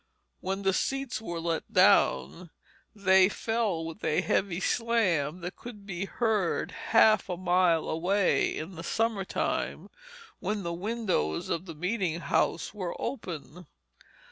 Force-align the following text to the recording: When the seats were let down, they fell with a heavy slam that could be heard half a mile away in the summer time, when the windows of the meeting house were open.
When 0.39 0.63
the 0.63 0.73
seats 0.73 1.21
were 1.21 1.39
let 1.39 1.71
down, 1.71 2.49
they 2.95 3.29
fell 3.29 3.85
with 3.85 4.03
a 4.03 4.21
heavy 4.21 4.59
slam 4.59 5.41
that 5.41 5.55
could 5.55 5.85
be 5.85 6.05
heard 6.05 6.71
half 6.71 7.29
a 7.29 7.37
mile 7.37 7.87
away 7.87 8.57
in 8.57 8.71
the 8.73 8.83
summer 8.83 9.25
time, 9.25 9.91
when 10.39 10.63
the 10.63 10.73
windows 10.73 11.49
of 11.49 11.67
the 11.67 11.75
meeting 11.75 12.19
house 12.19 12.73
were 12.73 12.99
open. 12.99 13.67